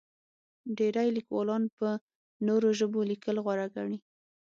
ډېری 0.77 1.09
لیکوالان 1.17 1.63
په 1.77 1.87
نورو 2.47 2.67
ژبو 2.79 2.99
لیکل 3.11 3.35
غوره 3.45 3.67
ګڼي. 3.75 3.97